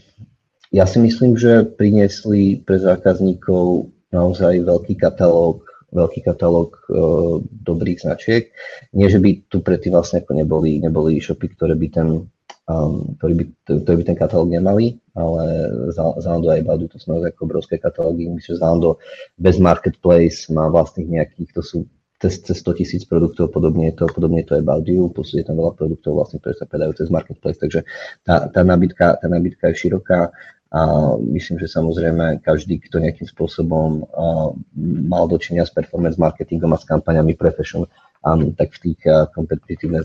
ja 0.74 0.90
si 0.90 0.98
myslím, 0.98 1.38
že 1.38 1.70
priniesli 1.78 2.58
pre 2.66 2.82
zákazníkov 2.82 3.94
naozaj 4.10 4.66
veľký 4.66 4.98
katalóg, 4.98 5.62
veľký 5.94 6.26
katalóg 6.26 6.82
uh, 6.90 7.38
dobrých 7.46 8.02
značiek. 8.02 8.50
Nie, 8.90 9.06
že 9.14 9.22
by 9.22 9.46
tu 9.54 9.62
predtým 9.62 9.94
vlastne 9.94 10.26
ako 10.26 10.34
neboli, 10.34 10.82
neboli 10.82 11.22
e-shopy, 11.22 11.54
ktoré 11.54 11.78
by 11.78 11.88
ten, 11.94 12.26
um, 12.66 13.14
ktorý 13.22 13.34
by, 13.38 13.44
ktorý 13.86 13.96
by 14.02 14.06
ten 14.10 14.18
katalóg 14.18 14.50
nemali, 14.50 14.98
ale 15.14 15.70
Zalando 15.94 16.50
a 16.50 16.58
Ebadu 16.58 16.90
to 16.90 16.98
sú 16.98 17.14
naozaj 17.14 17.38
obrovské 17.38 17.78
katalógy. 17.78 18.26
Myslím, 18.26 18.58
že 18.58 18.62
Zalando 18.62 18.98
bez 19.38 19.62
marketplace 19.62 20.50
má 20.50 20.74
vlastných 20.74 21.06
nejakých, 21.22 21.54
to 21.54 21.62
sú 21.62 21.78
cez, 22.24 22.40
cez 22.40 22.58
100 22.64 22.80
tisíc 22.80 23.04
produktov, 23.04 23.52
podobne 23.52 23.92
je 23.92 24.00
to, 24.00 24.06
podobne 24.08 24.40
je 24.40 24.48
to 24.48 24.56
About 24.56 24.88
You, 24.88 25.12
plus 25.12 25.36
tam 25.44 25.60
veľa 25.60 25.76
produktov, 25.76 26.16
vlastne, 26.16 26.40
ktoré 26.40 26.56
sa 26.56 26.64
predajú 26.64 26.96
cez 26.96 27.12
marketplace, 27.12 27.60
takže 27.60 27.84
tá, 28.24 28.48
tá, 28.48 28.64
nabytka, 28.64 29.20
tá 29.20 29.28
nabytka 29.28 29.76
je 29.76 29.84
široká 29.84 30.32
a 30.74 31.14
myslím, 31.22 31.62
že 31.62 31.70
samozrejme 31.70 32.42
každý, 32.42 32.82
kto 32.82 32.98
nejakým 32.98 33.30
spôsobom 33.30 34.10
mal 35.06 35.24
dočinia 35.30 35.70
s 35.70 35.70
performance 35.70 36.18
marketingom 36.18 36.74
a 36.74 36.82
s 36.82 36.90
kampaňami 36.90 37.38
pre 37.38 37.54
fashion, 37.54 37.86
um, 38.26 38.50
tak 38.58 38.74
v 38.82 38.98
tých 38.98 39.00
uh, 39.06 39.30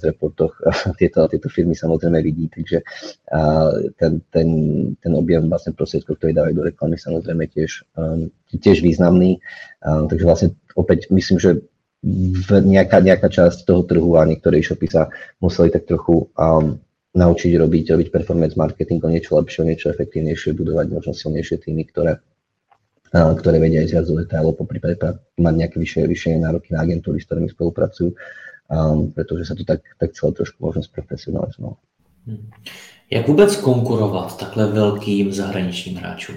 reportoch 0.05 0.53
uh, 0.61 0.93
tieto, 1.01 1.25
tieto 1.31 1.49
firmy 1.49 1.73
samozrejme 1.73 2.21
vidí, 2.21 2.53
takže 2.53 2.85
uh, 3.33 3.81
ten, 3.97 4.21
ten, 4.29 4.49
ten 5.01 5.13
objem 5.17 5.49
vlastne 5.49 5.73
prostriedkov, 5.73 6.21
ktorý 6.21 6.37
dávajú 6.37 6.55
do 6.55 6.67
reklamy, 6.69 7.01
samozrejme 7.01 7.49
tiež, 7.49 7.89
um, 7.97 8.29
tiež 8.53 8.85
významný. 8.85 9.41
Um, 9.81 10.05
takže 10.11 10.25
vlastne 10.27 10.49
opäť 10.77 11.09
myslím, 11.09 11.39
že 11.41 11.65
v 12.05 12.51
nejaká, 12.63 13.03
nejaká 13.03 13.27
časť 13.27 13.67
toho 13.67 13.83
trhu 13.83 14.15
a 14.15 14.23
niektoré 14.23 14.63
e-shopy 14.63 14.87
sa 14.87 15.11
museli 15.43 15.73
tak 15.73 15.89
trochu 15.91 16.31
um, 16.39 16.79
naučiť 17.19 17.59
robiť, 17.59 17.85
robiť 17.99 18.09
performance 18.15 18.55
marketing 18.55 19.03
o 19.03 19.11
niečo 19.11 19.35
lepšie, 19.35 19.67
o 19.67 19.69
niečo 19.69 19.91
efektívnejšie, 19.91 20.55
budovať 20.55 20.87
možno 20.95 21.13
silnejšie 21.13 21.59
týmy, 21.67 21.91
ktoré, 21.91 22.23
ktoré 23.11 23.57
vedia 23.59 23.83
ísť 23.83 23.95
viac 23.99 24.07
do 24.07 24.15
detailov, 24.23 24.55
po 24.55 24.65
prípade 24.71 24.95
mať 25.37 25.55
nejaké 25.59 25.77
vyššie, 25.83 26.07
vyššie 26.07 26.39
nároky 26.39 26.71
na 26.71 26.87
agentúry, 26.87 27.19
s 27.19 27.27
ktorými 27.27 27.51
spolupracujú, 27.51 28.15
um, 28.15 29.11
pretože 29.11 29.51
sa 29.51 29.55
to 29.59 29.67
tak, 29.67 29.83
tak 29.99 30.15
celé 30.15 30.31
trošku 30.39 30.63
možno 30.63 30.87
sprofesionalizovalo. 30.87 31.77
Hmm. 32.29 32.51
Jak 33.11 33.29
vůbec 33.29 33.57
konkurovat 33.57 34.39
takhle 34.39 34.67
velkým 34.67 35.33
zahraničním 35.33 35.97
hráčům? 35.97 36.37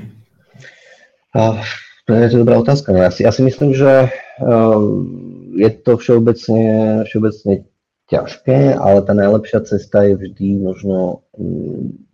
Uh, 1.36 1.60
to 2.06 2.14
je 2.14 2.30
to 2.30 2.38
dobrá 2.38 2.60
otázka. 2.60 2.92
No, 2.92 3.00
ja, 3.00 3.12
si, 3.12 3.24
ja 3.24 3.32
si 3.32 3.40
myslím, 3.40 3.72
že 3.72 4.12
um, 4.44 5.08
je 5.56 5.70
to 5.70 5.96
všeobecne, 5.96 6.64
všeobecne 7.08 7.71
ťažké, 8.12 8.76
ale 8.76 9.00
tá 9.08 9.16
najlepšia 9.16 9.64
cesta 9.64 10.04
je 10.04 10.20
vždy 10.20 10.60
možno 10.60 11.24
mm, 11.40 12.12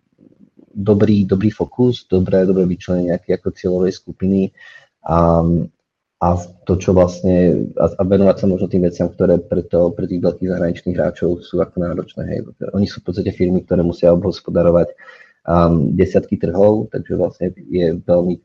dobrý, 0.78 1.26
dobrý 1.26 1.50
fokus, 1.50 2.06
dobré, 2.06 2.46
dobré 2.46 2.62
vyčlenenie 2.70 3.10
nejaké 3.10 3.34
ako 3.34 3.50
cieľovej 3.50 3.98
skupiny 3.98 4.54
a, 5.02 5.42
a 6.22 6.28
to, 6.62 6.78
čo 6.78 6.94
vlastne, 6.94 7.66
a, 7.74 7.86
a 7.98 8.02
venovať 8.06 8.36
sa 8.38 8.46
možno 8.46 8.70
tým 8.70 8.86
veciam, 8.86 9.10
ktoré 9.10 9.42
pre, 9.42 9.66
to, 9.66 9.90
pre 9.90 10.06
tých 10.06 10.22
veľkých 10.22 10.50
zahraničných 10.54 10.96
hráčov 10.96 11.42
sú 11.42 11.58
ako 11.58 11.82
náročné. 11.82 12.22
Hej. 12.30 12.54
Oni 12.70 12.86
sú 12.86 13.02
v 13.02 13.10
podstate 13.10 13.34
firmy, 13.34 13.66
ktoré 13.66 13.82
musia 13.82 14.14
obhospodarovať 14.14 14.94
um, 15.50 15.98
desiatky 15.98 16.38
trhov, 16.38 16.94
takže 16.94 17.18
vlastne 17.18 17.50
je 17.66 17.98
veľmi 17.98 18.38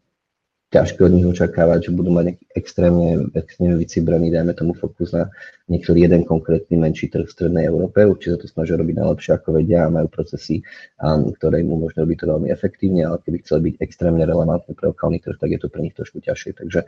ťažké 0.73 1.05
od 1.05 1.13
nich 1.13 1.27
očakávať, 1.29 1.87
že 1.87 1.91
budú 1.93 2.09
mať 2.09 2.33
nejaký 2.33 2.45
extrémne, 2.57 3.29
extrémne 3.37 3.77
vycibrený, 3.77 4.33
dajme 4.33 4.57
tomu 4.57 4.73
fokus 4.73 5.13
na 5.13 5.29
niektorý 5.69 6.09
jeden 6.09 6.25
konkrétny 6.25 6.75
menší 6.75 7.13
trh 7.13 7.29
v 7.29 7.31
Strednej 7.31 7.69
Európe. 7.69 8.01
Určite 8.01 8.35
sa 8.35 8.39
to 8.41 8.47
snažia 8.49 8.75
robiť 8.81 8.95
najlepšie, 8.97 9.31
ako 9.37 9.49
vedia 9.61 9.85
a 9.85 9.93
majú 9.93 10.09
procesy, 10.09 10.65
um, 10.97 11.29
ktoré 11.29 11.61
im 11.61 11.77
umožňujú 11.77 12.01
robiť 12.01 12.17
to 12.17 12.25
veľmi 12.25 12.49
efektívne, 12.49 13.01
ale 13.05 13.21
keby 13.21 13.37
chceli 13.45 13.61
byť 13.69 13.75
extrémne 13.85 14.23
relevantné 14.25 14.71
pre 14.73 14.89
lokálny 14.89 15.21
trh, 15.21 15.37
tak 15.37 15.49
je 15.53 15.59
to 15.61 15.69
pre 15.69 15.81
nich 15.85 15.93
trošku 15.93 16.17
ťažšie. 16.25 16.57
Takže 16.57 16.79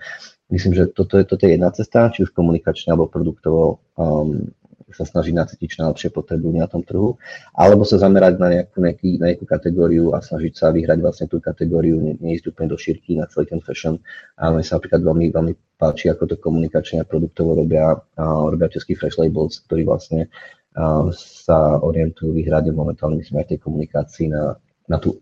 myslím, 0.50 0.74
že 0.74 0.84
toto 0.90 1.22
je, 1.22 1.24
toto 1.24 1.46
je 1.46 1.54
jedna 1.54 1.70
cesta, 1.70 2.10
či 2.10 2.26
už 2.26 2.34
komunikačne 2.34 2.98
alebo 2.98 3.06
produktovo 3.06 3.86
um, 4.02 4.50
sa 4.94 5.02
snažiť 5.02 5.34
nacítiť 5.34 5.68
čo 5.68 5.80
najlepšie 5.82 6.14
potreby 6.14 6.62
na 6.62 6.70
tom 6.70 6.86
trhu, 6.86 7.18
alebo 7.58 7.82
sa 7.88 7.98
zamerať 7.98 8.38
na 8.38 8.48
nejakú, 8.54 8.78
nejaký, 8.78 9.10
na 9.18 9.26
nejakú 9.34 9.46
kategóriu 9.50 10.14
a 10.14 10.22
snažiť 10.22 10.54
sa 10.54 10.70
vyhrať 10.70 11.00
vlastne 11.02 11.26
tú 11.26 11.42
kategóriu, 11.42 11.98
ne, 11.98 12.14
neísť 12.22 12.54
úplne 12.54 12.70
do 12.70 12.78
šírky 12.78 13.18
na 13.18 13.26
celý 13.26 13.50
ten 13.50 13.62
fashion. 13.66 13.98
A 14.38 14.54
mne 14.54 14.62
sa 14.62 14.78
napríklad 14.78 15.02
veľmi, 15.02 15.34
veľmi 15.34 15.54
páči, 15.82 16.14
ako 16.14 16.30
to 16.30 16.36
komunikačne 16.38 17.02
a 17.02 17.10
produktovo 17.10 17.58
robia, 17.58 17.98
a 17.98 18.24
robia 18.46 18.70
český 18.70 18.94
Fresh 18.94 19.18
Labels, 19.18 19.66
ktorí 19.66 19.90
vlastne 19.90 20.30
a, 20.78 21.10
sa 21.18 21.82
orientujú 21.82 22.38
vyhrať 22.38 22.70
momentálne, 22.70 23.18
myslím, 23.18 23.42
aj 23.42 23.58
tej 23.58 23.60
komunikácii 23.66 24.28
na, 24.30 24.54
na 24.86 24.98
tú 25.02 25.18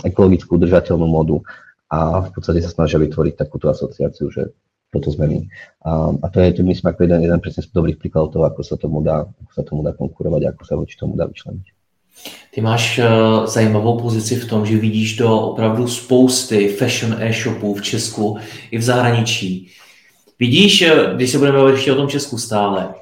ekologickú 0.00 0.56
udržateľnú 0.56 1.04
modu 1.04 1.44
a 1.92 2.24
v 2.24 2.30
podstate 2.32 2.64
sa 2.64 2.72
snažia 2.72 2.96
vytvoriť 2.96 3.36
takúto 3.36 3.68
asociáciu, 3.68 4.32
že 4.32 4.48
toto 4.94 5.10
zmení. 5.10 5.50
A, 5.82 6.14
a 6.22 6.26
to 6.30 6.38
je, 6.40 6.52
to 6.52 6.62
myslím, 6.62 6.86
ako 6.86 7.02
jeden, 7.02 7.20
jeden 7.26 7.40
presne 7.42 7.66
z 7.66 7.74
dobrých 7.74 7.98
príkladov 7.98 8.30
toho, 8.32 8.44
ako 8.46 8.62
sa 8.62 8.76
tomu 8.78 9.02
dá, 9.02 9.26
ako 9.26 9.52
sa 9.52 9.62
tomu 9.66 9.82
dá 9.82 9.92
konkurovať, 9.92 10.42
ako 10.54 10.62
sa 10.62 10.74
voči 10.78 10.94
tomu 10.94 11.18
dá 11.18 11.26
vyčleniť. 11.26 11.66
Ty 12.54 12.60
máš 12.62 13.02
uh, 13.02 13.46
zajímavou 13.46 13.98
pozici 13.98 14.38
v 14.38 14.46
tom, 14.46 14.66
že 14.66 14.78
vidíš 14.78 15.16
do 15.16 15.40
opravdu 15.40 15.88
spousty 15.88 16.68
fashion 16.68 17.18
e-shopů 17.18 17.74
v 17.74 17.82
Česku 17.82 18.38
i 18.70 18.78
v 18.78 18.82
zahraničí. 18.82 19.68
Vidíš, 20.38 20.82
eh, 20.82 21.14
když 21.14 21.30
se 21.30 21.38
budeme 21.38 21.58
bavit 21.58 21.72
ještě 21.72 21.92
o 21.92 21.96
tom 21.96 22.08
Česku 22.08 22.38
stále, 22.38 22.94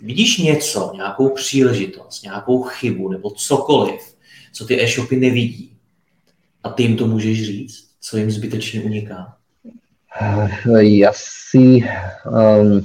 vidíš 0.00 0.38
něco, 0.38 0.92
nějakou 0.94 1.28
příležitost, 1.28 2.22
nějakou 2.22 2.62
chybu 2.62 3.08
nebo 3.08 3.30
cokoliv, 3.30 4.00
co 4.52 4.66
ty 4.66 4.82
e-shopy 4.82 5.16
nevidí 5.16 5.76
a 6.64 6.68
ty 6.68 6.82
jim 6.82 6.96
to 6.96 7.06
můžeš 7.06 7.46
říct, 7.46 7.86
co 8.00 8.16
jim 8.16 8.30
zbytečně 8.30 8.80
uniká? 8.80 9.36
Ja 10.82 11.12
si, 11.12 11.84
um, 12.24 12.84